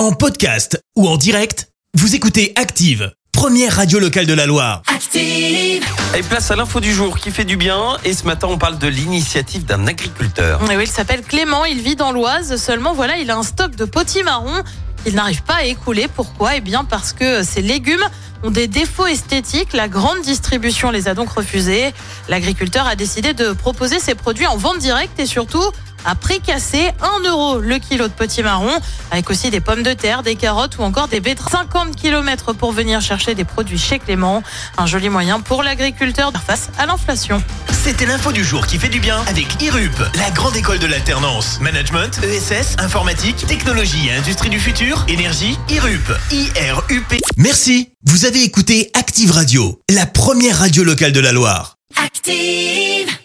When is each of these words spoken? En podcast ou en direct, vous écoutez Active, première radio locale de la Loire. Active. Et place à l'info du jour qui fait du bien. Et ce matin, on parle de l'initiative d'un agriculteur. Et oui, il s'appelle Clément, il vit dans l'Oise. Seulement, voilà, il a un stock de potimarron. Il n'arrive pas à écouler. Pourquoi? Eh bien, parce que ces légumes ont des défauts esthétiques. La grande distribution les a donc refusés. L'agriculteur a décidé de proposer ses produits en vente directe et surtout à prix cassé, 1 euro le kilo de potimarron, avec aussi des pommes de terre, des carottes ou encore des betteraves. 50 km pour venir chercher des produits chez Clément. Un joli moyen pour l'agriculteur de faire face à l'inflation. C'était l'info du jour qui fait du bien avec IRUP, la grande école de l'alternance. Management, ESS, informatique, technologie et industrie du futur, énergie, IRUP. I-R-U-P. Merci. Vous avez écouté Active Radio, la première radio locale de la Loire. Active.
En 0.00 0.12
podcast 0.12 0.82
ou 0.96 1.06
en 1.06 1.18
direct, 1.18 1.68
vous 1.92 2.14
écoutez 2.14 2.54
Active, 2.56 3.12
première 3.32 3.76
radio 3.76 3.98
locale 3.98 4.24
de 4.24 4.32
la 4.32 4.46
Loire. 4.46 4.80
Active. 4.86 5.84
Et 6.16 6.22
place 6.22 6.50
à 6.50 6.56
l'info 6.56 6.80
du 6.80 6.90
jour 6.90 7.18
qui 7.18 7.30
fait 7.30 7.44
du 7.44 7.58
bien. 7.58 7.98
Et 8.06 8.14
ce 8.14 8.24
matin, 8.24 8.46
on 8.50 8.56
parle 8.56 8.78
de 8.78 8.88
l'initiative 8.88 9.66
d'un 9.66 9.86
agriculteur. 9.86 10.58
Et 10.72 10.76
oui, 10.78 10.84
il 10.84 10.90
s'appelle 10.90 11.20
Clément, 11.20 11.66
il 11.66 11.82
vit 11.82 11.96
dans 11.96 12.12
l'Oise. 12.12 12.56
Seulement, 12.56 12.94
voilà, 12.94 13.18
il 13.18 13.30
a 13.30 13.36
un 13.36 13.42
stock 13.42 13.76
de 13.76 13.84
potimarron. 13.84 14.62
Il 15.04 15.14
n'arrive 15.16 15.42
pas 15.42 15.56
à 15.56 15.64
écouler. 15.64 16.08
Pourquoi? 16.08 16.56
Eh 16.56 16.62
bien, 16.62 16.84
parce 16.84 17.12
que 17.12 17.42
ces 17.42 17.60
légumes 17.60 18.08
ont 18.42 18.50
des 18.50 18.68
défauts 18.68 19.06
esthétiques. 19.06 19.74
La 19.74 19.88
grande 19.88 20.22
distribution 20.22 20.90
les 20.90 21.08
a 21.08 21.14
donc 21.14 21.28
refusés. 21.28 21.92
L'agriculteur 22.30 22.86
a 22.86 22.96
décidé 22.96 23.34
de 23.34 23.52
proposer 23.52 23.98
ses 23.98 24.14
produits 24.14 24.46
en 24.46 24.56
vente 24.56 24.78
directe 24.78 25.20
et 25.20 25.26
surtout 25.26 25.62
à 26.04 26.14
prix 26.14 26.40
cassé, 26.40 26.90
1 27.24 27.28
euro 27.28 27.58
le 27.58 27.78
kilo 27.78 28.08
de 28.08 28.12
potimarron, 28.12 28.72
avec 29.10 29.30
aussi 29.30 29.50
des 29.50 29.60
pommes 29.60 29.82
de 29.82 29.94
terre, 29.94 30.22
des 30.22 30.36
carottes 30.36 30.78
ou 30.78 30.82
encore 30.82 31.08
des 31.08 31.20
betteraves. 31.20 31.50
50 31.50 31.96
km 31.96 32.52
pour 32.52 32.72
venir 32.72 33.00
chercher 33.00 33.34
des 33.34 33.44
produits 33.44 33.78
chez 33.78 33.98
Clément. 33.98 34.42
Un 34.78 34.86
joli 34.86 35.08
moyen 35.08 35.40
pour 35.40 35.62
l'agriculteur 35.62 36.32
de 36.32 36.38
faire 36.38 36.50
face 36.50 36.68
à 36.78 36.86
l'inflation. 36.86 37.42
C'était 37.84 38.06
l'info 38.06 38.32
du 38.32 38.44
jour 38.44 38.66
qui 38.66 38.78
fait 38.78 38.88
du 38.88 38.98
bien 38.98 39.22
avec 39.28 39.62
IRUP, 39.62 39.96
la 40.16 40.30
grande 40.30 40.56
école 40.56 40.78
de 40.80 40.86
l'alternance. 40.86 41.60
Management, 41.60 42.20
ESS, 42.24 42.76
informatique, 42.78 43.46
technologie 43.46 44.08
et 44.08 44.14
industrie 44.14 44.50
du 44.50 44.58
futur, 44.58 45.04
énergie, 45.08 45.56
IRUP. 45.68 46.10
I-R-U-P. 46.32 47.20
Merci. 47.36 47.90
Vous 48.04 48.24
avez 48.24 48.42
écouté 48.42 48.90
Active 48.94 49.30
Radio, 49.30 49.80
la 49.88 50.06
première 50.06 50.58
radio 50.58 50.82
locale 50.82 51.12
de 51.12 51.20
la 51.20 51.32
Loire. 51.32 51.76
Active. 52.02 53.19